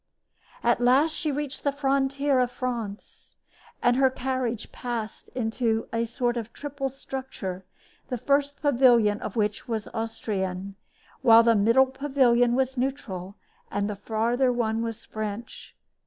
[0.63, 3.35] At last she reached the frontier of France,
[3.83, 7.65] and her carriage passed into a sort of triple structure,
[8.07, 10.73] the first pavilion of which was Austrian,
[11.21, 13.35] while the middle pavilion was neutral,
[13.69, 15.75] and the farther one was French.